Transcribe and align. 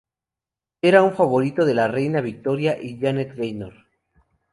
Era 0.81 1.03
un 1.03 1.13
favorito 1.13 1.63
de 1.63 1.75
la 1.75 1.87
reina 1.87 2.21
Victoria 2.21 2.75
y 2.81 2.99
Janet 2.99 3.35
Gaynor. 3.35 3.85